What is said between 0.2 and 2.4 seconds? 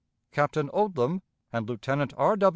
"Captain Odlum and Lieutenant R.